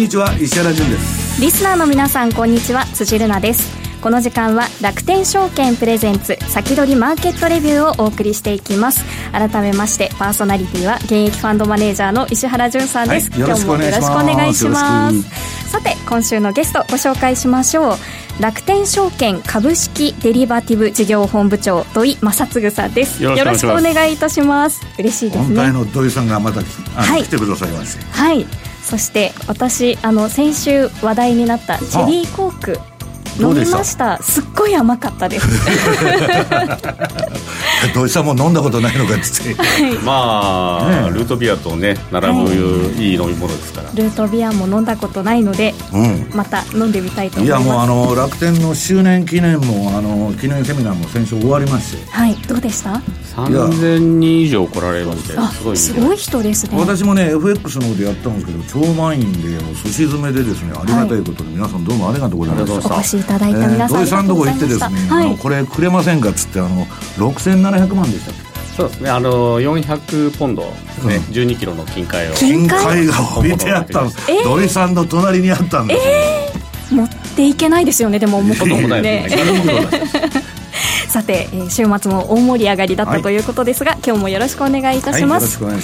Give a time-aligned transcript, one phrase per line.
[0.00, 1.42] にちは石原潤です。
[1.42, 2.86] リスナーの皆さんこんにちは。
[2.86, 3.78] 辻るなです。
[4.00, 9.04] この時間は楽天証券プレゼンツ先取りマーケットレビューをお送りしていきます。
[9.30, 15.70] 改めましてパーソナリティは現役ファンドマネージャーの石原潤さんです、はい、今日もよろしくお願いします。
[15.70, 18.42] さて今週のゲストご紹介しましょう。
[18.42, 23.22] 楽天証券株式デリバティブ事業本部長土井正嗣さんです。
[23.22, 24.80] よろしくお願いいたします。
[24.98, 25.44] 嬉しいですね。
[25.44, 28.04] 本体の土井さんがまた、はい、来てくださいまして。
[28.12, 28.46] はい
[28.90, 32.78] そして私あの先週話題になったチェリーコーク。
[33.38, 34.20] 飲みました。
[34.22, 35.46] すっごい甘かったです。
[37.94, 42.52] 土井さんも飲んだことないのかっつって、はい、まあ、ね、ルートビアとね並ぶ
[42.98, 47.64] いい飲み物ですから、ルートビアも飲んだことないので、うん、また飲んでみたいと思います。
[47.64, 52.10] いやもうあの楽天の周年記念もあの記念セミナーも先週終わりまして。
[52.10, 52.34] はい。
[52.46, 53.00] どうでした？
[53.46, 56.78] 3000人以上来られましてすごいすごい人ですね。
[56.78, 62.96] 私もね FX の方でやったんですけど超満員でもうすし詰めでですねありがたいことで、皆さんどうもありがとうございました。
[62.96, 68.50] お越しいただいた皆さん、えー、土井さんとこ行ってですね、はい、これくれませんかっつってあの6700万でしたっけ？
[68.76, 70.68] そうですねあの400ポンドで
[71.00, 72.34] すね、うん、12キロの金塊を。
[72.34, 79.28] 金塊が置いてあったんです、えー、土井さんの隣にあったんです、えー、持っていけないですよねでももうね
[81.08, 85.80] さて、えー、週末も大盛り上がりだったということですが、はい、今日もよろしくお願いいたします、はい、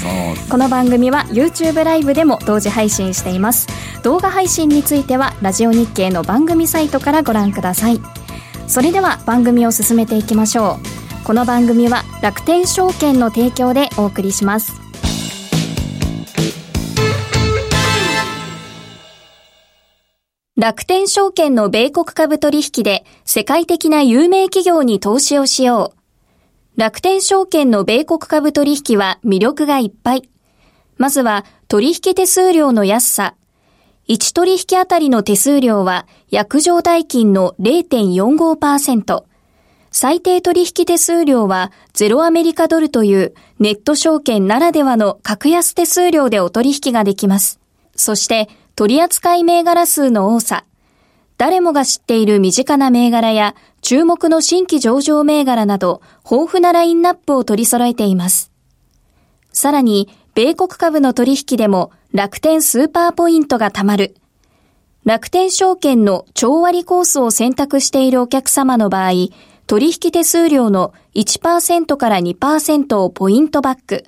[0.49, 3.67] この番組は YouTube ライブでも同時配信しています。
[4.03, 8.01] 動画配信についてはラジオ日経の番組サイトからご覧ください。
[8.69, 11.07] それでは番組を進めていきましょう。
[11.27, 14.86] この番組は楽天証券の提供でお送りします
[20.59, 25.93] 楽天証券の米国株取引で世界的な有名企業に投資をしよ
[26.77, 26.81] う。
[26.81, 30.31] 楽天証券の米国株取引は魅力がいっぱい。
[30.97, 33.35] まずは取引手数料の安さ。
[34.09, 39.25] 1取引あたりの手数料は約定代金の0.45%。
[39.91, 47.61] 最低取引手数料はゼロアメリカドルというネット証券ならではの格安手数料でお取引ができます。
[47.95, 50.67] そして取扱銘柄数の多さ、
[51.39, 58.53] 誰もが知っている身近な銘柄や注目の新規上場銘柄など豊富なラインナップを取り揃えています。
[59.51, 64.15] さらに、米国株の取引でも楽天スーパーポイントが貯まる。
[65.07, 69.13] 楽天証券の超割コースを選択しているお客様の場合、
[69.67, 74.05] 取引手数料の1%から2%をポイントバック。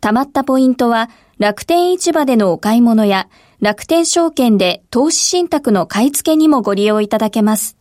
[0.00, 3.28] 貯まったポイントは楽天市場でのお買い物や
[3.64, 7.78] 楽天証券で投資信託の買い付けにもご利用いただけます。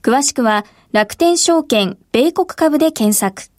[0.00, 3.50] 詳しくは楽天証券米国株で検索。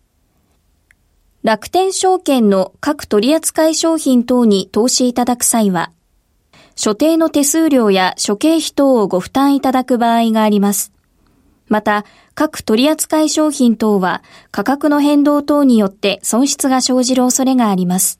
[1.44, 5.92] 楽天証券の各取扱商品等に投資いただく際は、
[6.76, 10.92] 所定の手数料や諸経費等をご負担いただく場合があります。
[11.68, 18.20] また、各取扱商品等は価格の変動等によって損失が生じる恐れがあります。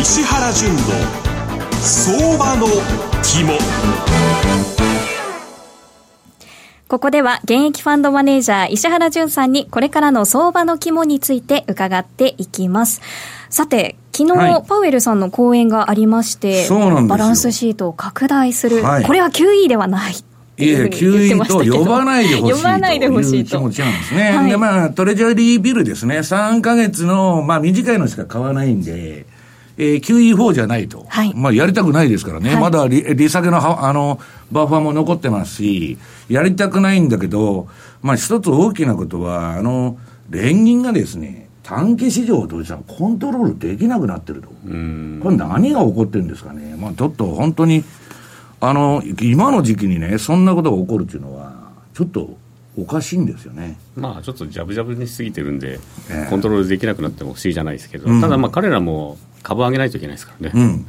[0.00, 0.78] 石原淳の
[1.82, 2.66] 相場の
[3.22, 3.52] 肝
[6.88, 13.02] ここでは現役ファンドマネージャー石原淳さんにこれからの相場の肝について伺っていきます。
[13.50, 16.66] さて、昨日、はい、パウエルさんの講演がありまして、
[17.06, 20.14] バランスシートを拡大する、はい、これは QE ではない。
[20.14, 20.22] い
[20.56, 24.30] え、QE と呼ばないでほしい呼ばないでほしい気持ちなんですね。
[24.30, 26.20] はい、で、まあ、トレジャリービルですね。
[26.20, 29.26] 3か月の、まあ、短いのしか買わないんで、
[29.80, 31.06] えー、QE4 じゃないと。
[31.08, 32.52] はい、まあ、やりたくないですからね。
[32.52, 34.20] はい、まだ利利下げの、あの、
[34.52, 35.96] バッファーも残ってますし、
[36.28, 37.66] やりたくないんだけど、
[38.02, 39.98] まあ、一つ大きなことは、あの、
[40.28, 44.48] 連銀がですね、短期市場をどうしたコントロールできなくなってると。
[44.48, 46.76] これ何が起こってるんですかね。
[46.78, 47.82] まあ、ちょっと本当に、
[48.60, 52.36] あの、今の時期にね、そんなことが起こるっていうのは、ちょっと
[52.76, 53.78] おかしいんですよね。
[53.96, 55.80] まあ、ちょっとジャブジャブにしすぎてるんで、
[56.10, 60.52] えー、コントロールできなくなっても不思議じゃないですけど、うん、ただ、まあ、彼らも株上げないといけないですからね。
[60.54, 60.86] うん、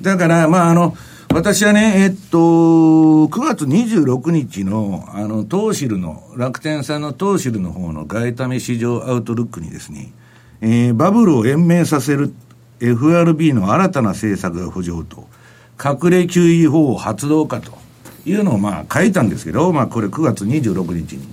[0.00, 0.96] だから、まあ、あの、
[1.32, 10.12] 私はね、えっと、9月26日の、あの、東シルの、楽天さんの東シルの方の外為市場アウトルックにですね、
[10.60, 12.34] えー、バブルを延命させる、
[12.80, 15.26] FRB の新たな政策が浮上と、
[15.82, 17.72] 隠れ QE 法を発動かと
[18.24, 21.26] いうのをまあ書いたんですけど、まあこれ9月26日に。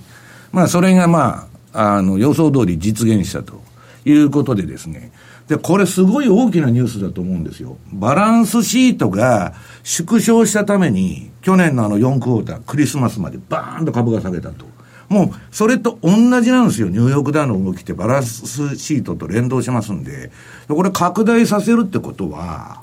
[0.52, 3.60] まあそれがまあ、あの予想通り実現したと
[4.04, 5.12] いうことでですね。
[5.50, 7.76] で、これすごい大きなニュースだと思うんですよ。
[7.92, 9.52] バランスシートが
[9.82, 14.64] 縮小したために、去年のあの4クォーター、クリスマスまでバーンと株が下げたと。
[15.08, 16.86] もう、それと同じなんですよ。
[16.86, 20.30] ニューヨークダウの動きってバランスシートと連動しますんで。
[20.68, 22.82] これ拡大させるってことは、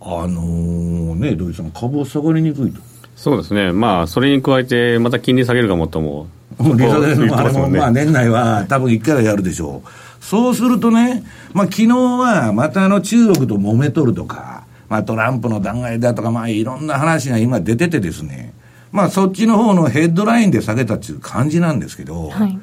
[0.00, 2.80] あのー、ね、土井さん、株は下がりにくいと。
[3.16, 3.72] そうですね。
[3.72, 6.28] まあ、それに加えて、また金利下げるかもとも。
[6.60, 9.88] 利下げのあれも、まあ、年内は多分1回はやるでしょう。
[10.20, 18.52] そうするとね、まあ、昨日はまたあの中国と揉めとるとか、まあ、トランプの弾劾だとか、まあ、いろんな話が今出ててですね、
[18.92, 22.58] まあ、そっちの方のヘッドラインで下げたっていう感じなんですけど、はい、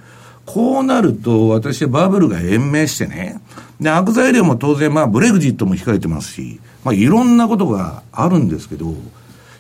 [0.46, 3.42] こうなると、私はバブルが延命してね、
[3.80, 8.94] で、悪材料も当然、まあ、ブレグジットも控えてますし、まあ、いろんなことがあるんですけど、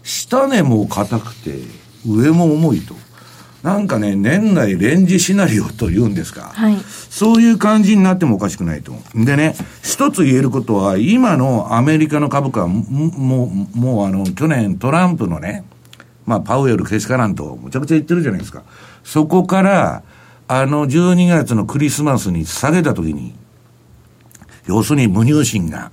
[0.04, 1.60] 下根も硬くて、
[2.06, 2.96] 上も重いと。
[3.64, 6.52] なんかね、年内レンジシナリオというんですか。
[6.54, 6.78] はい。
[7.10, 8.94] そういう感じになってもおかしくないと。
[9.16, 15.66] でね、一つ言えることは、今のアメリカの株価は、もう、もうあの、去年トランプのね、
[16.26, 18.64] まあ、パウエルけしからんと、むちゃくちゃ言ってるじゃないですか。
[19.04, 20.04] そこから、
[20.48, 23.34] あの、12月のクリスマスに下げたときに、
[24.66, 25.92] 要するに無入信が、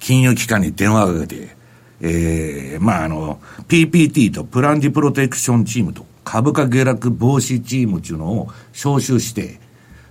[0.00, 1.56] 金融機関に電話をかけて、
[2.00, 9.60] ええー、まあ、あの、PPT とプランジプロテクションチームと、株価下落防止チームっていうのを招集して、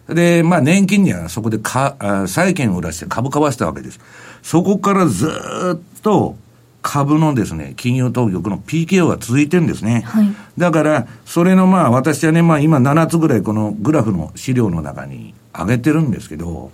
[0.08, 4.00] で、まあ、年金にはそこでか、債券を出して株買わせたわけです。
[4.42, 6.36] そこからずっと、
[6.84, 10.04] 株のですね、金融当局の PKO が続いてるんですね。
[10.06, 10.28] はい、
[10.58, 16.72] だから、それのまあ、私はね、まあ今7つぐらいこのグラフの資料の中に上げてるんですけど、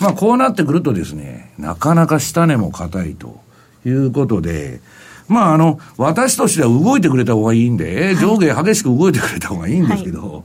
[0.00, 3.40] まあこうなってくるとですね、なかなか下値も硬いと
[3.86, 4.80] いうことで、
[5.32, 10.42] まああの、私としては動いてくれた方がいいんで、上下激しく動いてくれた方がいいんですけど、はい、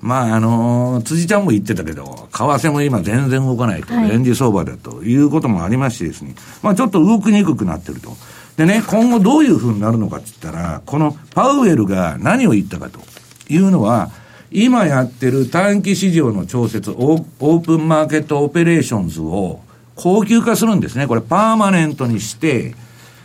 [0.00, 8.16] まああの、辻ちゃんも言ってたけど、為替も今全然動かないと、レンジ相場だということもありましてですね、まあちょっと動きにくくなってると。
[8.56, 13.00] でね、今後どういうふうになるのかって言ったら、このパウエルが何を言ったかと
[13.48, 14.10] いうのは、
[14.50, 19.60] 今やってる短期市場の調節、オープンマーケットオペレーションズを
[19.94, 21.06] 高級化するんですね。
[21.06, 22.74] これパーマネントにして、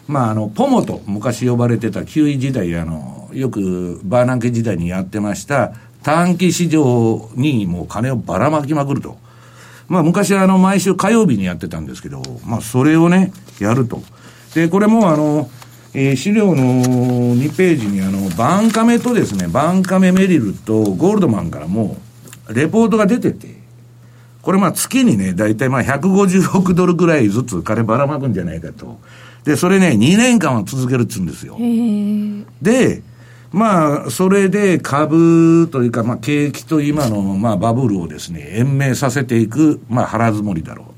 [0.08, 5.74] まあ、あの、ポモと昔呼ばれてた QE 時代、あの、よくバーナンケ時代にやってました
[6.04, 9.18] 短期市場にもう金をばらまきまくると。
[9.88, 14.02] まあ、昔あの、毎週火曜日にやってたんですけど、まあ、それをね、やると。
[14.54, 15.50] で、これもあの、
[15.94, 21.98] えー、資料の2ページにあの、バンカメとですね、バンカメメリルとゴールドマンからも、
[22.50, 23.56] レポートが出てて、
[24.42, 29.00] これまあ月にね、だいたいまあ150億ドルぐらいずつ金ばらまくんじゃないかと。
[29.46, 31.58] で、それね、2年間は続けるっつうんですよ。
[32.62, 33.02] で、
[33.52, 40.96] まあ、それで株というか、まあ、景気と今の、まあ、バブルをですね、延命させていく、まあ、腹積もりだろう。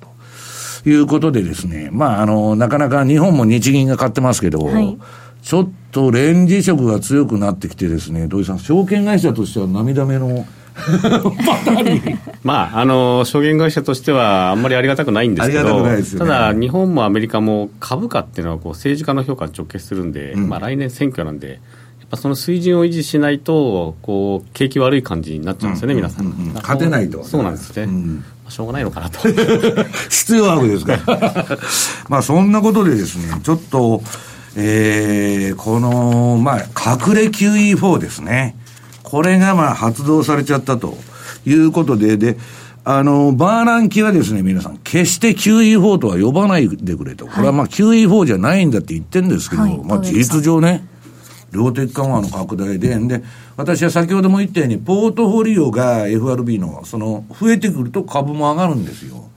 [0.89, 4.97] いうことでですね、まあ、あの、なかなか日本も日銀が買ってますけど、はい、
[5.41, 10.45] ちょっとレンジ色が強くなってきてですね、土井さん、証券会社としては涙目の、
[12.43, 21.59] まあ、あの証券会社としてはあんまりありがたくないんですけど、ね、ただ、日本もアメリカも株価っていうのはこう政治家の評価に直結するんで、うん、まあ、来年選挙なんで、やっ
[22.09, 26.25] ぱその水準を維持しないと、こう景気悪い感じになっちゃうんですよね、うん、皆さん。
[26.25, 27.23] うんうん、勝てないと。
[27.23, 27.83] そうなんですね。
[27.83, 29.27] うんしょうがないのかなと。
[30.09, 31.57] 必要なわけですから。
[32.09, 34.01] まあそんなことでですね、ちょっと、
[34.55, 38.55] えー、この、まあ、隠れ QE4 ですね。
[39.07, 40.97] これがまあ発動されちゃったと
[41.45, 42.37] いうことで、で、
[42.83, 47.25] あの、バーランキはですね、皆さん、決して QE4 とは呼ばないでくれと。
[47.25, 50.85] これはまあ QE4 じゃないんだって言ってるんですけど、はい、まあ事実上ね、
[51.51, 53.23] 量的緩和の拡大で、で、
[53.55, 59.29] 私は先ほども言ったように、ポートフォリオが FRB の、その、増えてくると株も上がるんですよ。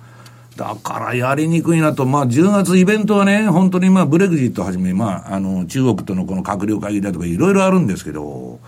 [0.56, 8.58] だからやりにくいなと、まあ、10月イベントはね、本当にまあ、ブレグジットはじめ、まあ、あの、中国とのこの閣僚会議だとかいろいろあるんですけど、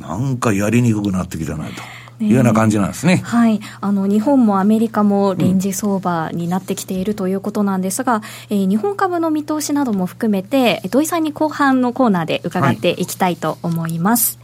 [0.00, 1.72] なんかやりにくくなってきたなと。
[2.20, 3.16] いうような感じなんですね。
[3.24, 3.60] はい。
[3.80, 14.38] あの、日本もアメリカもレンジ相場になってきているということなんですが、うん、えー、日本株の見通しなども含めて、土井さんに後半のコーナーで伺っていきたいと思います。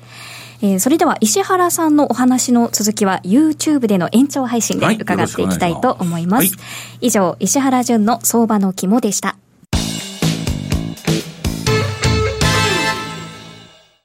[0.61, 6.57] はい、えー、それでは石原さんのお話の続きは YouTube での延長配信で伺っていきたいと思います。
[6.57, 6.63] は
[7.01, 9.37] い、以上、石原淳の相場の肝でした。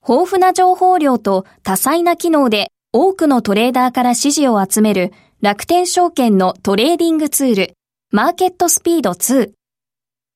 [0.07, 7.74] 豊富な情報量と多彩な機能で多くのトレーダーから支持を集める楽天証券のトレーディングツール
[8.12, 9.51] マーケットスピード2。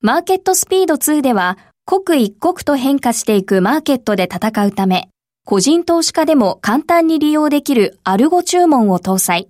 [0.01, 5.09] マーケットスピード2では、刻一刻と変化していくマーケットで戦うため、
[5.45, 9.49] 個人投資家でも簡単に利用できるアルゴ注文を搭載。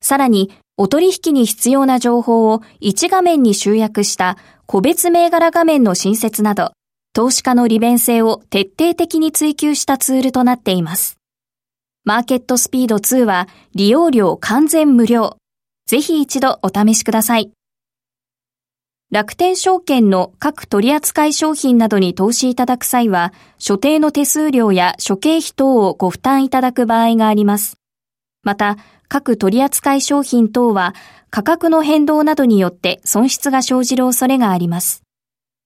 [0.00, 6.72] さらに、お取引に必要な情報を1画面に集約した個別銘柄画面の新設など、
[7.14, 11.18] 投資家の利便性を徹底的に追求したツールとなっています。
[12.04, 15.36] マーケットスピード2は利用料完全無料。
[15.86, 17.52] ぜひ一度お試しください。
[19.10, 27.76] 楽天証券の各取扱い商品などに投資いただく際は、所定の手数料や諸経費等をご負担いただく場合があります。
[28.42, 28.78] また、
[29.08, 30.94] 各取扱い商品等は
[31.28, 35.02] 価格の変動などによって損失が生じる恐れがあります。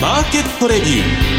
[0.00, 1.36] マーケットレビュー。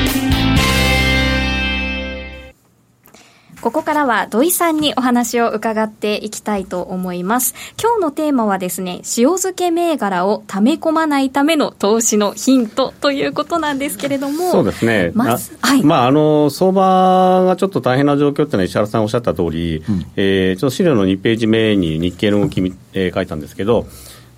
[3.61, 7.53] ここからは土井さんにお話を伺っていきたいと思います。
[7.79, 14.51] 今日のテーマはですね、塩漬け銘柄を溜め込まないための投資のヒントということなんですけれども。
[14.51, 15.11] そうですね。
[15.13, 15.83] まず、はい。
[15.83, 22.61] まあ、あの、相場がちょっと大変な状況っていうのは石原さんおっしゃった通り、うん、えー、ちょっと資料の2ページ目に日経の動き、
[22.93, 23.85] えー、書いたんですけど、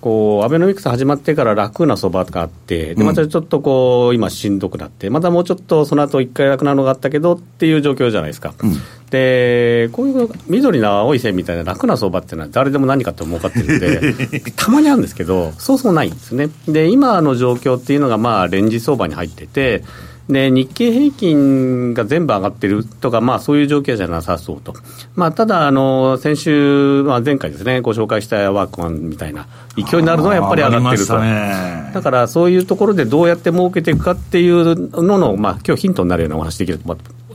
[0.00, 8.54] こうアベノミクス始まってから楽な相場があって、でまたちょっとこう、今、しんどくなって、またもうちょっとその後一回楽なのがあったけどっていう状況じゃないですか。
[8.62, 8.74] うん、
[9.10, 16.48] で、こういう緑の青い線みたいな楽な相場っていうのは、誰でも何かって儲かってるんで、 たまにあるんですけど、そうそうないんですね。
[16.66, 19.82] で、今の状況っていうのが、まあ、レンジ相場に入ってて、
[20.30, 24.74] で日経平均が全部上がってるとか、まあ、そういう状況じゃなさそうと、
[25.14, 29.46] まあ、ただあの、先週、まあ、前回ですね、ご紹介したワークマンみたいな
[29.76, 36.78] 勢いになるのはやっぱり上がってると、だからそういうところでどうやって儲けていくかっていうのの、まあ今日ヒントになるようなお話できる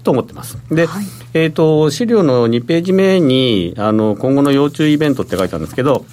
[0.04, 0.58] と思ってます。
[0.70, 6.06] で、はい、えっ、ー、と、資料の2ページ目に、あの、今後の要注意イベントって書いてあるんですけど、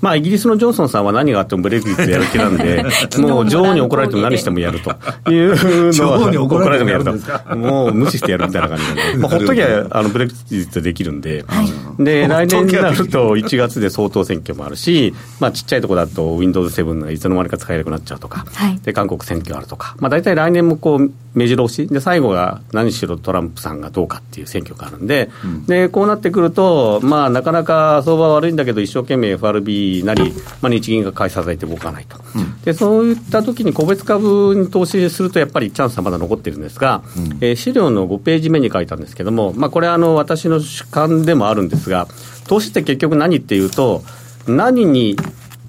[0.00, 2.84] まあ、イギリスのジョンソンさんは何があってもブレグジットやる気なんで、
[3.18, 4.90] もう女王に怒られても何し てもやると。
[5.30, 21.86] いうのは、女王に怒られてもやると、もう無視してやるみたいな感じで、 まあ、ほっときゃあのブレグジットできるんで、はい、で来年になると1月で総統選挙もあるし、まあ、ちっちゃいところだと Windows7 がいつの間にか使えなくなっちゃうとか、はい、で韓国選挙あるとか、まあ、大体来年もこう目白押し。
[21.86, 25.30] で最後が何しろトランプさんがどうかっていう選挙があるんで。
[25.44, 42.08] うん、でこうなってくると、まあ、なかなか相場悪いんだけど一生懸命 FRB なり、まあ、日銀が買い支えて動かないと、うん、でそういった時に個別株に投資するとやっぱりチャンスはまだ残ってるんですが、うん、えー、資料の5ページ目に書いたんですけども、まあ、これあの私の主観でもあるんですが
[42.48, 44.02] 投資って結局何っていうと
[44.46, 45.16] 何に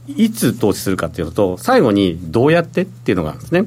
[0.07, 3.65] いつ投資するかっていうのと最後にどうやってっていうのがあるんですね。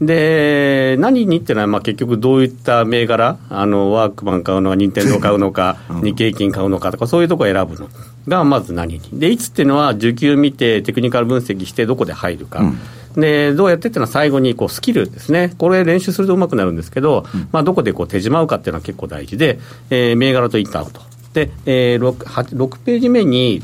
[0.00, 7.88] で、何にっていうのは、まあ、結局どういった銘柄、あの、ワークマン買うのか、任天堂買うのか、 日経金買うのかとか、そういうところを選ぶの
[8.28, 9.00] が、まず何に。
[9.12, 12.60] で、いつっていうのは、需給見て、テクニカル分析して、どこで入るか。
[12.60, 12.78] うん
[13.16, 19.58] でどうやってっていうのは最後にこうスキルですね、これ練習するとうまくなるんですけど、うん、まあ、どこでこう手締まうかっていうのは結構大事で、
[19.90, 21.00] えー、銘柄とインターアウト。
[21.32, 23.62] で、えー、6, 6ページ目に、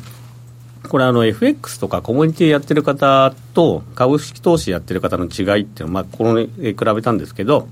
[0.94, 7.66] これあの FX とかコミュニティやってる方と株式投資やってる方の違いっていうのは、まあ、この比べたんですけど、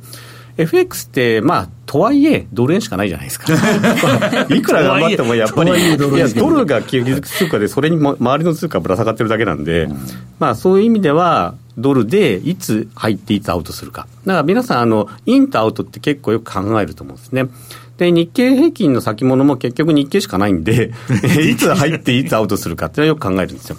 [0.57, 3.52] FX って、まあ、とはいえ、ドル円しかないじゃないですか。
[4.52, 9.99] いくら頑張ってもやっぱり、いや、ドルが基軸通貨で、それに周りの通貨ぶら下がってるだけなんで、うん、
[10.41, 14.09] まあ、そういう意味では、ドルでいつ入っていつアウトするか。
[14.26, 17.47] だから皆さん、あの、インとアウトって結構よく考えると思うんですね。
[18.03, 20.91] で、日経平均の先物も結局日経しかないんで、
[21.49, 23.77] いつ入っていつアウトするかっていうのはよく考えるんですよ。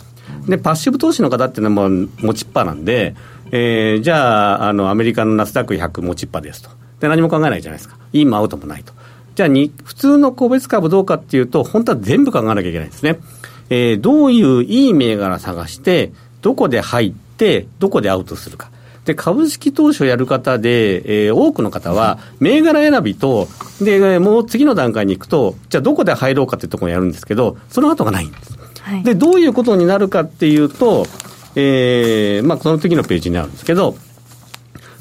[0.48, 3.16] で、パッシブ投資の方っていうのはもう持ちっぱなんで、
[3.52, 6.70] えー、じゃあ、あの、アメリカのナスダック100持ちっぱですと。
[7.02, 7.98] で、何も考えないじゃないですか。
[8.14, 8.94] インもアウトもないと。
[9.36, 13.20] じゃあに、普通の個別株どうかっていうと、本当は全部考えなきゃいけないんですね。
[13.70, 18.72] えー、どういういい銘柄探して、どこで入って、どこでアウトするか。
[19.06, 23.48] で、株式投資をやる方で、えー、多くの方は、銘柄選びと、
[23.82, 28.58] で、もう次の段階に行くと、じゃあどこで入ろうかっていうところをやるんですけど、その後がないんです。
[28.82, 31.06] はい、で、どういうことになるかっていうと、
[31.56, 33.96] えー、まあ、この次のページにあるんですけど、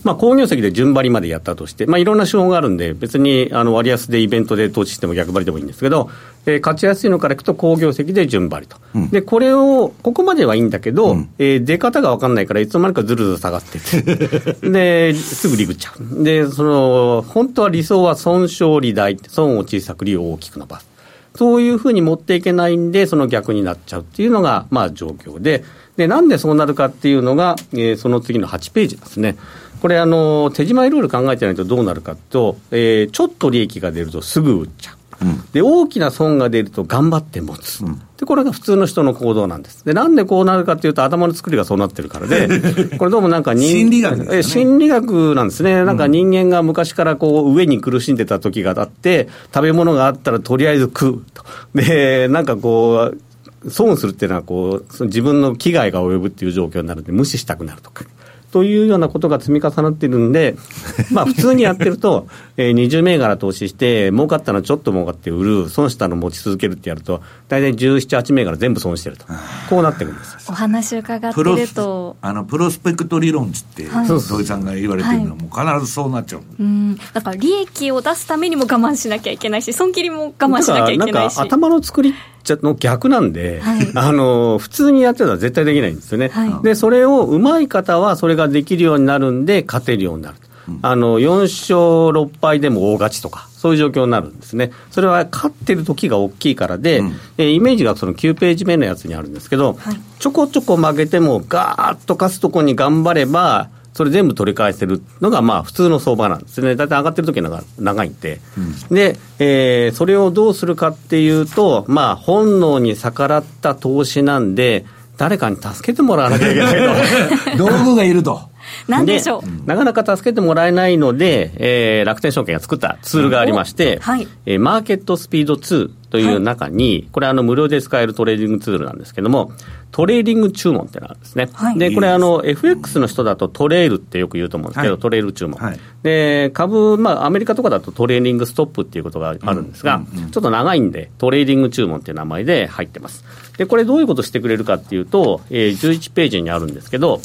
[0.05, 6.11] まあ、工業績で順張りまでやったとして、まあ、いろんな手法があるんで、別にあの割安でイベントで投資しても逆張りでもいいんですけど、
[6.45, 16.25] えー、勝ちやすいのからいくと工業績で順張りと、うん、でこれを、ここまではいいんだけど、うん、えー、出方が分かんないから、いつの間にかずるずる下がってて、 ですぐリグっちゃう。
[16.25, 20.93] で、その、本当は理想は損傷利大、損を小さく利を大きく伸ばす。
[21.35, 25.65] そういうふうに持っていけないんで、その逆になっちゃうっていうのが、まあ状況で、
[25.97, 29.37] で、なんでそうなるかっていうのが、えー、その次の8ページですね。
[29.83, 34.97] これあの、手締まいルール考えてないとどうなるかと、えー、ちょっと利益が出るとすぐ売っちゃう。
[35.23, 42.49] うん、で大きな損が出ると頑張って持つ、うん、でこれが普通の人の行動なんです、でなんでこうなるかというと、頭の作りがそうなってるからで、
[42.99, 58.05] これどうもなんか心理学、ね、心理学なんですね、なんか人間が昔からこう上に苦しんでた時があって、食べ物があったらとりあえず食うと、でなんかこう、損するっていうのはこう、自分の危害が及ぶっていう状況になるんで、無視したくなるとか。
[58.53, 60.57] というようなことが積み重なっているんで、
[61.11, 62.29] まあ普通にやってると、
[62.59, 69.25] えー、20銘柄投資して、儲かったのちょっと儲かって売る、損したの持ち続けるってやると、大体17、8銘柄全部損してると、
[69.71, 72.17] こうなってるんですお話伺ってると。
[72.21, 81.41] あのプロスペクト理論っつって、はい、土井さんが言われてるのは、もう必ずそうなっちゃう、うん、だから利益を出すためにも我慢しなきゃいけないし、損切りも我慢しなきゃいけないし。
[81.41, 82.15] 頭の作り
[82.63, 90.37] の逆なんで、はい、あの普通にやってたら絶対できないんですよね、はい、でそれを上手い方はそれができるようになるんで、勝てるようになる。
[90.83, 91.77] あの4勝
[92.17, 114.85] 6敗でも大勝ちとか、そういう状況になるんですね、それは勝ってる時が大きいからで、うん、えイメージがその9ページ目のやつにあるんですけど、はい、ちょこちょこ負けても、ガーッと勝つとこに頑張れば、それ全部取り返せるのがまあ普通の相場なんですね、だいたい上がってる時のが長いんで、うん、で、えー、それをどうするかっていうと、まあ、本能に逆らった投資なんで、
[115.19, 117.57] 誰かに助けてもらわなきゃいけないと。
[117.59, 118.52] 道具がいると。
[118.89, 119.67] なんでしょう。
[119.67, 124.29] なかなか助けてもらえないので、えー、楽天証券が作ったツールがありまして、はい。
[124.47, 129.53] えー、マーケットスピード2という中に、はい、これあの無料で使えるトレーディングツールなんですけども、
[129.93, 131.49] トレイリング注文ってのがあるんですね。
[131.53, 135.59] はい、で、これあの、FX の人だとトレールってよく言うと思うんですけど、はい、トレール注文。
[135.59, 143.25] はい、で、株、まあ、アメリカとかだとトレイリングストップっていうことがあるんですが、ちょっと長いんで、トレイリング注文っていう名前で入ってます。
[143.57, 147.21] で、これどういうことしてくれるかっていうと、えー、11ページにあるんですけど、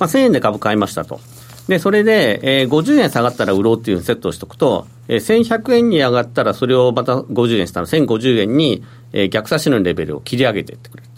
[0.00, 1.20] まあ、1000円で株買いましたと。
[1.68, 8.82] で、それで、えー、50円下がったら売ろうっていうセットをしておくと、えー、1100円に上がったらそれをまた50円下の1050円に、
[9.12, 11.10] えー、逆指しのレベルを切り上げていってくれる。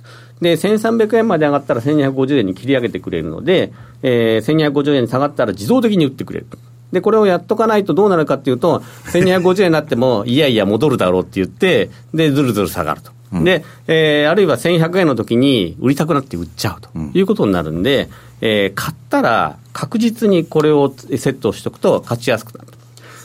[0.43, 6.47] で、1300円まで上がったら1250円に切り上げてくれるので、えー、1250円に下がったら自動的に売ってくれる。
[6.91, 8.81] で、これをやっとかないとどうなるかっていうと、
[9.13, 13.12] 1250円になっても、いやいや戻るだろうって言って、で、ずるずる下がると。
[13.33, 22.79] で、えー、あるいは1100円の時に売りたくなって売っちゃうということになるんで、えー、買ったら確実にこれをセットしておくと勝ちやすくなると。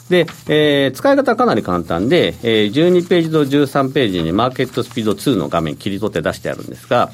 [0.09, 7.11] で、えー、使い方はかなり簡単で、えー、12ページと13ページにマーケットスピード2の画面切り取って出してあるんですが、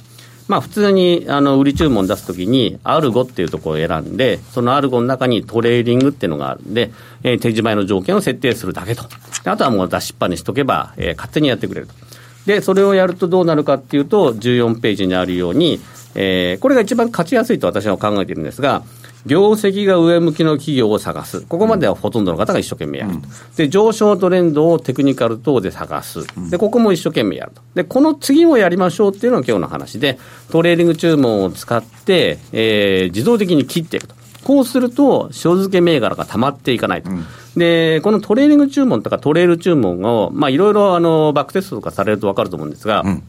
[0.47, 6.91] まあ、普通にあの売り注文出すときに、アルゴっていうところを選んで、そのアルゴの中にトレイリングっていうのがあるんで、
[7.23, 9.03] えー、手締まいの条件を設定するだけと。
[9.45, 11.93] あとはもう出しっぱにしとけば、えー、勝手にやってくれると。
[12.45, 15.79] で、それをやるとどうなるかっていうと、14ページにあるように、
[16.15, 18.84] えー、これが一番勝ちやすいと私は考えているんですが、
[19.25, 23.23] 業績が上向きの企業を探す、ここまではほとんどの方が一生懸命やると、うん、
[23.56, 30.19] で上昇トレンドをテクニカル等で探す、でここも一生懸命やると、でこの次もやりましょうっていうのが今日の話で、
[30.51, 34.22] トレイリング注文を使って、えー、自動的に切っていくと。
[34.43, 37.10] こうすると、塩漬け銘柄が溜まっていかないと。
[37.10, 37.25] うん
[37.56, 43.23] で、このトレイリング注文とかトレール注文を、まあ、いろいろあのバックテストとかされると分かると思うんですが、うん、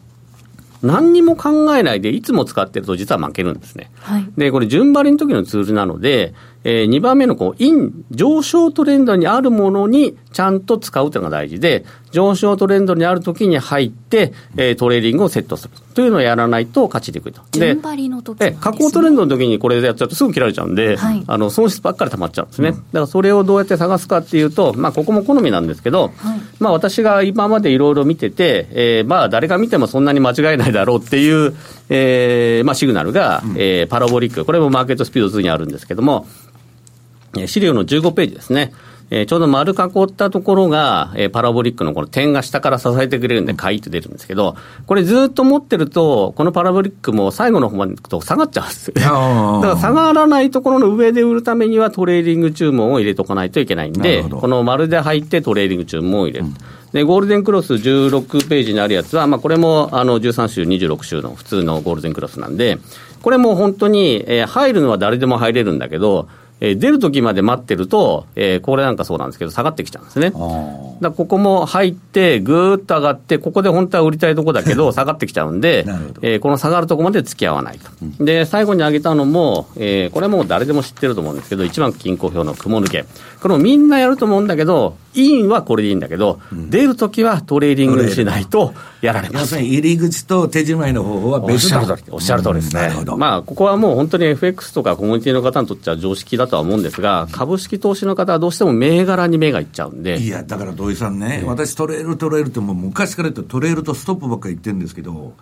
[0.82, 3.90] 何にも考えないで、いつも使ってると実は負けるんですね。
[4.00, 15.74] はい、で、これ、順張りの時のツールなので、えー、2番目のこう、イン、上昇トレンドにあるものにちゃんと使うというのが大事で、上昇トレンドにあるときに入って、えー、トレイリングをセットする。
[15.94, 17.42] というのをやらないと勝ちにくいと。
[17.52, 22.70] 順張りの時、ね、下降トレンドの時にこれでやっちゃうとすぐ切られちゃうんで、はい、あの損失ばっかり溜まっちゃうんですね。
[22.70, 31.54] だからそれをどうやって探すかっていうと、まあ、ここも好みなんですけど、はい、まあ、私が今までいろいろ見てて、えー、まあ、誰が見てもそんなに間違えないだろうっていう、
[31.88, 36.26] えー、まあ、シグナルが、うん、えー、パラボリック、これもマーケットスピード2にあるんですけども、
[37.46, 38.72] 資料の15ページですね。
[39.10, 48.94] えー、ちょうど丸囲ったところが、えー、パラボリックのこの点が下から支えてくれるんで、買いって出るんですけど、これずっと持ってると、このパラボリックも最後の方まで行くと下がっちゃうんですよ。
[48.94, 56.46] だから下がらないところの上で売るためにはトレイリング注文を入れとかないといけないんで、この丸で入ってトレイリング注文を入れる。
[56.46, 56.54] うん
[56.94, 62.78] で、ゴールデンクロス16ページにあるやつは、まあ、これもあの13週、26週の普通のゴールデンクロスなんで、
[63.20, 66.28] これも本当に、えー、入るのは誰でも入れるんだけど、
[66.64, 70.32] えー、出る時まで待ってると、えー、これなんかそうなんですけど、下がってきちゃうんですね。
[71.02, 75.84] だここも入って、ぐーっと上がって、ここで本当は売りたいとこだけど、 下がってきちゃうんで、
[76.22, 77.90] えー、この下がるとこまで付き合わないと。
[78.02, 83.04] うん、で、最後に上げたのも、えー、これも誰でも知ってると思うんですけど、一番均衡表の雲抜け。
[83.42, 88.72] これもみんなやると思うんだけど、インはこれでいいんだけど、うん、出るときはトレイリングしないと
[89.02, 89.42] やられます。
[89.42, 92.90] 要するに入り口と手締まいの方法は別だおっしゃる通りですね。
[93.16, 100.18] まあ、ここはもう本当に FX とかコミュニティの方にとっては常識だとは思うんですが、株式投資の方はどうしても銘柄に目がいっちゃうんで。
[100.18, 105.34] いや、だから土井さんね、私トレールトレールってもう昔から言ってトレールとストップばっかり言ってるんですけど、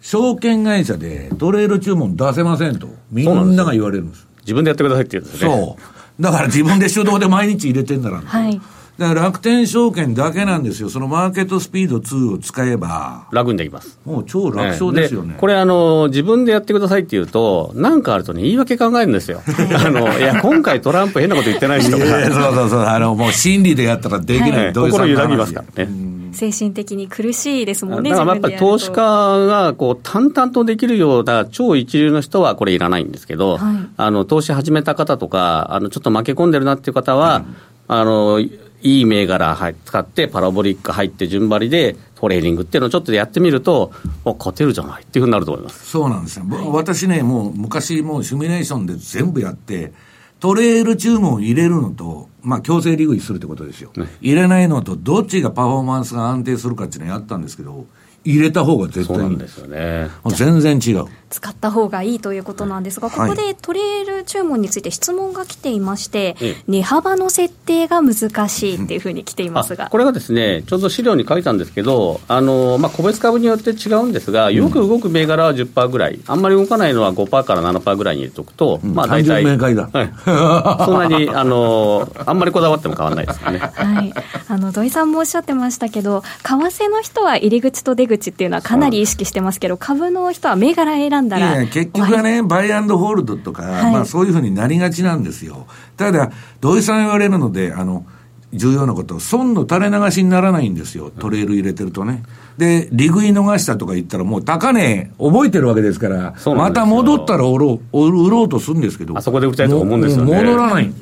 [0.00, 4.26] 証券会社でトレール注文出せませんと、みんなが言われるんです。
[4.40, 5.50] 自分でやってくださいって言うんですね。
[5.50, 6.22] そう。
[6.22, 8.20] だから自分で手動で毎日入れてんだな。
[8.20, 8.60] はい
[8.98, 13.98] だから楽天証券だけなんですよ、そのマーケットスピード2を使えば、楽にできます。
[14.04, 15.30] もう超楽勝ですよね。
[15.30, 19.40] ねこれあの、自分でやってくださいって言うと、なんかあるとね、言い訳考えるんですよ。
[19.74, 22.04] あのいや、今回トランプ変なこと言ってない人が。
[22.30, 26.12] そうそうそう、あのもう心理でやったらできない、はい、心揺らぎますからね。
[26.32, 37.56] 精神的に苦しいですもんね、だからやっぱり投資家がこう淡々とできるような超一流の人はこれいらないんですけど、はい、あの投資始めた方とか、あのちょっと負け込んでるなっていう方は、うん、
[37.88, 38.40] あの
[38.82, 43.92] いい銘柄使って、パラボリック入って順張りでトレーニングっていうのをちょっとやってみると、
[44.24, 45.90] 勝てるじゃないっていうふうになると思います。
[45.90, 49.92] そうなんですよ、私ね、もう昔、もうシミュレーションで全部やって、
[50.40, 57.86] トレール注文入れるのと、まあ、強制利食いするってことですよ、ね、入れないのと、どっちがパフォーマンスが安定するかっていうのをやったんですけど、
[58.24, 60.08] 入れた方が絶対いいんですよね。
[60.36, 61.06] 全然違う。
[61.32, 69.88] 使った方がいいということなんですが、ここでトレール注文について質問が来ていまして、はい、値幅の設定が難しいっていうふうに来ていますが。
[69.90, 79.42] これがですね、ちょうど資料に書いたんですけど、あの、まあ、個別株によって違うんですが、よく動く銘柄は10%ぐらい、あんまり動かないのは5%から7%ぐらいに入れておくと、うん、まあ大体。
[79.44, 80.12] はい、
[80.84, 83.58] そんなに、あの、あんまりこだわっても変わらないですよね。
[83.58, 84.12] はい。
[84.48, 91.62] あの、土井さんもおっしゃってましたけど、為替の人は入り口と出口っていうのはかなり意識してますけど、株の人は銘柄選んだら。
[91.62, 95.66] いや結局はね、バイアンドホールドとか、はい、まあそういうふうになりがちなんですよ。
[95.96, 96.30] ただ、
[96.60, 98.04] 土井さん言われるので、あの、
[98.52, 101.10] 重要なこと、損の垂れ流しにならないんですよ。
[101.10, 102.22] トレール入れてるとね。
[102.58, 109.16] で、利食い逃したとか言ったらもう高値覚えてるわけですから、また戻ったら売ろう、売ろうとするんですけど。
[109.16, 110.36] あそこで売りたいと思うんですよね。
[110.36, 110.92] 戻らない。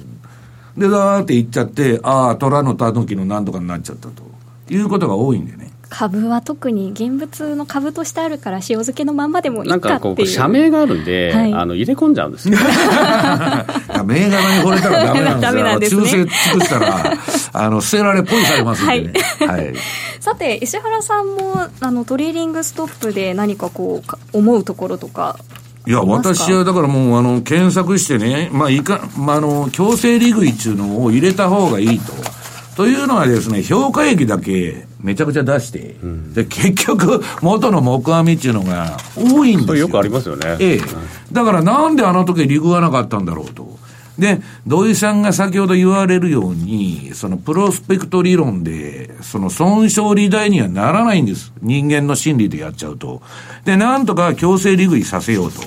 [0.76, 4.22] で、だーって言っちゃって、ああ、虎のタヌキのなんとかになっちゃったと
[4.72, 5.59] いうことが多いんでね。
[5.90, 9.90] 株は特に現物の株としてあるから塩漬けのまんまでもいいかっていう。
[9.90, 12.56] なんかこう社名があるんで、はい、あの入れ込んじゃうんですよ。
[14.06, 14.80] 銘柄に惚れ。
[14.80, 15.04] たら
[15.40, 17.12] ダメなんですよなんです、ね、忠誠尽くしたら
[17.52, 19.74] あの捨てられポイされますんでね、はい、はい、
[20.20, 25.38] さて石原さんもあのトレーリングストップで何かこう思うところとか。
[25.86, 32.12] いや、私はだからもう、あの、検索してね、まあ、いか、まあ、あの、強制利食いっていうのを入れた方がいいと。
[32.80, 39.76] というのはですね、評価益だけめちゃくちゃ出して、うん、で結局、元の木阿弥っていうのが多いんですよ。
[39.76, 40.56] よくありますよね。
[40.58, 40.80] ええ。
[41.30, 43.78] だからなんであの時リグわなかったんだろうと。
[44.18, 51.52] で、土井さんが先ほど言われるように、そのプロスペクト理論で、その損傷利大にはならないんです。
[51.60, 53.20] 人間の心理でやっちゃうと。
[53.66, 55.60] で、なんとか強制利食いさせようと。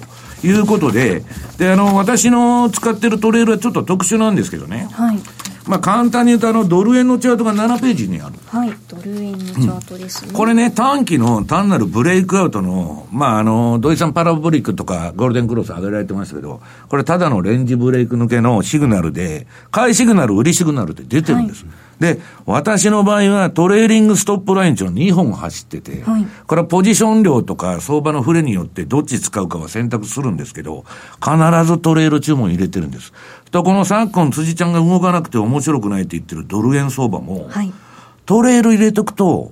[0.47, 1.23] いうことで、
[1.57, 4.89] で、あの、私の使ってるトレールはちょっと特殊なんですけどね。
[4.91, 5.19] はい。
[5.65, 8.35] まあ、簡単に言うと、あの、ドル円のチャートが7ページにある。
[8.47, 10.29] はい、ドル円のチャートですね。
[10.29, 21.63] うん、これね、短期の単なるブレイクアウトの、まあ、あの、土井さんパラボリックとかゴールデンクロス上げられてましたけど、これただのレンジブレイク抜けのシグナルで、買いシグナル、売りシグナルって出てるんです。
[21.63, 30.85] はい、で、私の場合はトレーリングストップラインっていうの2本走ってて、はい、これはポジション量とか相場の触れによってどっち使うかは選択するんですけど、
[31.23, 33.13] 必ずトレール注文入れてるんです。
[33.51, 37.71] と、この昨今辻ちゃんが動かなくて面白くないって言ってるドル円相場も、はい、
[38.25, 39.51] トレール入れとくと、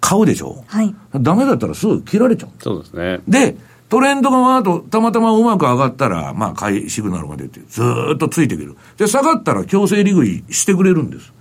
[0.00, 0.94] 買うでしょはい。
[1.20, 2.50] ダメだったらすぐ切られちゃう。
[2.62, 3.20] そうですね。
[3.28, 3.56] で、
[3.88, 8.76] トレンドがわーっとたまたまうまく上がったら、まあ買いシグナルが出て、ずーっとついてくる。
[8.96, 11.32] で、下がったら強制利食いしてくれるんです。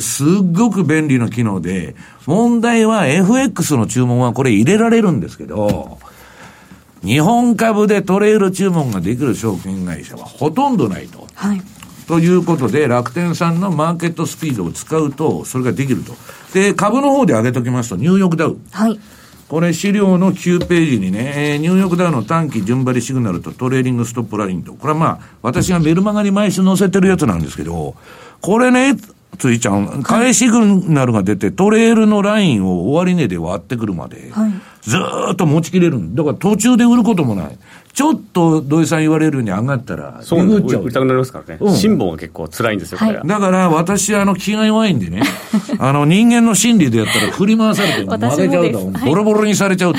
[0.00, 1.94] すっごく便利な機能で、
[2.26, 5.98] 問題は FX の注文はこれ入れられるんですけど、
[7.04, 11.26] 日本株でトレール注文ができる証券会社はほとんどないと。
[11.34, 11.62] はい。
[12.06, 16.14] ということで、楽天さんのマーケットスピードを使うと、それができると。
[16.52, 18.56] で、株の方で上げときますと、ニューヨークダウ。
[18.70, 18.98] はい。
[19.48, 27.94] これ資料の9ページにね、ニューヨークダウの短期順張りシグナルとトレーリングストップラインと、これはまあ、私がメルマガに毎週載せてるやつなんですけど、
[28.40, 28.96] これね、
[29.38, 30.60] ついちゃん、買いシグ
[30.92, 34.98] ナルが出て、トレールのラインを終値で割ってくるまで、はい、ず
[35.32, 35.98] っと持ちきれる。
[35.98, 37.58] んだから途中で売ることもない。
[37.92, 40.82] ちょっと土井さん言われるように上がったら、そう売っちゃう。
[40.82, 41.58] 売りたくなりますからね。
[41.60, 43.10] うん、辛抱が結構辛いんですよ、は。
[43.10, 45.22] い、だから私、あの、気が弱いんでね、
[45.78, 49.98] あの、人間の心理でやったら振り回されて負けちゃうと、ボロボロにされちゃうと。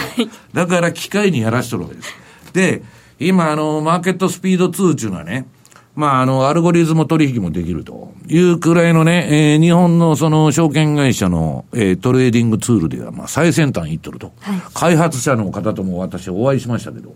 [0.54, 2.14] だから機械にやらしとるわけです。
[2.54, 2.84] で、
[3.20, 5.46] 今、あの、マーケットスピード2っていうのはね、
[5.96, 14.62] まあ、あの、アルゴリズム取引もできるというくらいのね、えー、日本のその証券会社の、えー、トレーディングツールでは、まあ、最先端いっとると、はい。
[14.74, 17.16] 開発者の方とも私お会いしましたけど、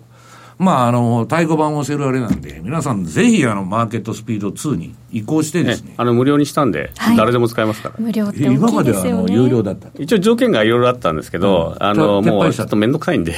[0.58, 5.90] まあ、あの、太鼓判を押せるあれなんで、皆さんぜひ、あの、マーケットスピード2に移行してですね。
[5.90, 7.96] ねあの、無料にしたんで、はい、誰でも使えますから。
[8.00, 9.90] 無料って大きいですよ、ね、今までは、あの、有料だった。
[10.00, 13.36] 一応条件がいろいろあったんですけど、うん、あの、もう、ちょっと面倒くさいんで、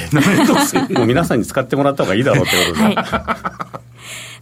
[0.96, 2.94] もう皆さんに使ってもらった方がいいだろうってことで。
[2.94, 3.80] はい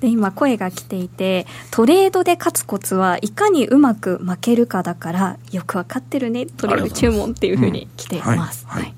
[0.00, 8.64] で今声が来ていてトレードで勝つコツはいかにうまく負けるかだからよく分かってるねトレード注文っていうふうに来ています。
[8.68, 8.97] はい、はいい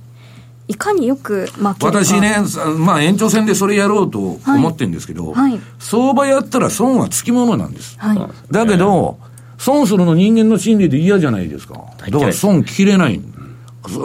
[0.74, 2.37] かによく負けるか私ね、
[2.78, 7.98] まあ、延長戦でそれやろうと思ってるんですけど、はいはい、相場やったら損はつきものなんです。
[7.98, 9.18] はい、だけど、
[9.59, 11.85] 損するの人間の心理で嫌じゃないですか。
[11.98, 13.20] だから損切れない。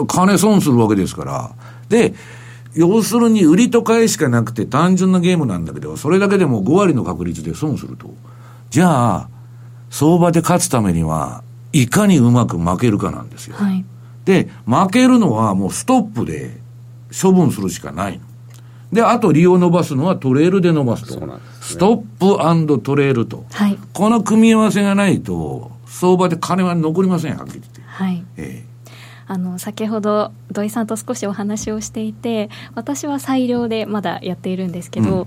[0.08, 1.50] 金損するわけですから。
[1.88, 2.14] で、
[2.74, 8.14] 要するに売りと買いしかなくて単純なゲームなんだけど、それだけでも5割の確率で損すると。
[8.68, 9.28] じゃあ、
[9.90, 13.56] 相場で勝つためには、いかにうまく負けるかなんですよ。
[13.56, 13.84] はい、
[14.26, 16.58] で、負けるのはもうストップで
[17.10, 18.20] 処分するしかない
[18.92, 21.14] で、あと利を伸ばすのはトレールで伸ばすと。
[21.14, 21.26] すね、
[21.60, 23.78] ストップトレールと、はい。
[23.92, 27.80] この組み合わせがないと、相場で金は残りません、はっきり言って。
[27.86, 28.24] はい。
[28.36, 28.65] ええ
[29.28, 35.26] あの先ほど土井さんと少しお話をしていて私は裁量でまだやっているんですけど、うん、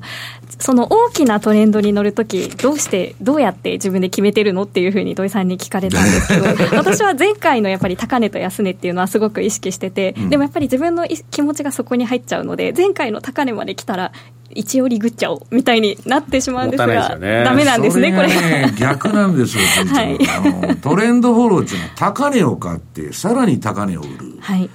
[0.60, 6.46] その大きなトレンドに乗るときどうしてどうやって自分で決めてるのっていうふうに土井さんに聞かれたんですけど
[6.78, 14.12] 私は前回のやっぱり高値と安値っていうのはすごく意識してて、うん、でもやっぱり自分の気持ちがそこに入っちゃうので前回の高値まで来たら
[14.52, 18.30] 一応リグっちゃおうみたいになってしまうんですが、ね、ダメなんですね、これ。
[18.78, 24.38] 逆なんですよ、 はい、あのトレンドフォローっていうのは、高値を買って、さらに高値を売る。
[24.40, 24.70] はい。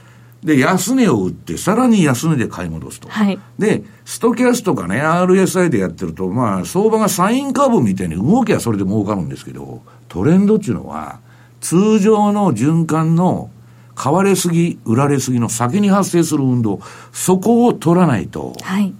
[0.44, 3.08] で、安値を売って、さらに安値で買い戻すと。
[3.08, 3.38] はい。
[3.58, 11.20] で、ストキャスとかね、RSI でやってると、まあ、相場がサインカーブみたいに動きはそれで儲かるんですけど、トレンドっていうのは、
[11.60, 13.50] 通常の循環の
[13.94, 16.80] 買われすぎ、売られすぎの先に発生する運動、
[17.12, 18.92] そこを取らないと、はい。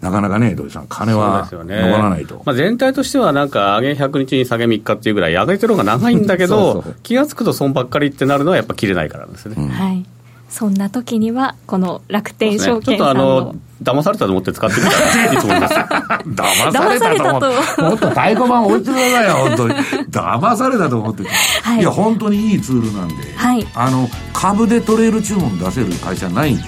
[0.00, 2.34] なかなかね、土井さん、金は残らないと。
[2.36, 9.54] ね、まあ、全体としては、なんか、上げ100日に下げ3日っていうぐらい、上げてる方が長いんだけどそうそう、気が付くと損ばっかりってなるのは、やっぱ切れないからですね。
[9.58, 10.06] うん、はい
[10.48, 15.74] そんな時には、この楽天証券さんの、ね、ちょっとあの、騙されたと思って使ってみたらいいつもです。
[16.30, 17.82] 騙されたと思って。
[17.82, 19.74] もっと太鼓判置いてくださいよ、本当に。
[20.08, 21.24] 騙されたと思って。
[21.62, 26.62] はい、いや、本当にいいツールなんで、はい、あの、株でトレール注文出せる会社ないんで、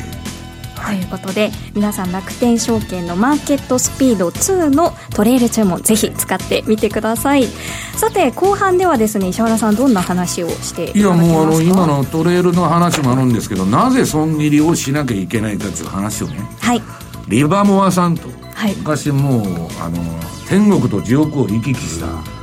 [0.86, 7.46] ということで皆さん楽天証券のマーケットスピード2のトレール注文ぜひ使ってみてください。
[7.96, 16.38] さて後半ではですね石原さんどんな話をしていやもうあの今のトレールの話もあるんですけどなぜ損切りをしなきゃいけないかという話をね。
[16.60, 16.82] はい。
[17.28, 19.42] リバモアさんと、はい、昔もう
[19.80, 19.98] あの
[20.48, 22.37] 天国と地獄を行き来した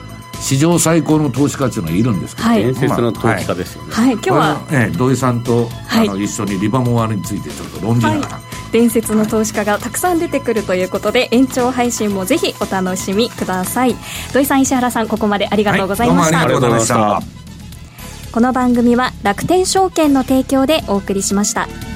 [0.45, 8.39] 史上最高の投資家っていうのがいるんですけど、はい、伝説の投資家ですよね、はい、はい、今日は、え土井さんと、はい、あの一緒にリバモアについてちょっと論じながら、
[8.71, 13.95] 伝説の投資家がたくさん出てくるということで延長配信もぜひお楽しみください。
[14.33, 17.21] 土井さん石原さんここまでありがとうございました、ありがとうございました。
[18.31, 21.94] この番組は楽天証券の提供でお送りしました。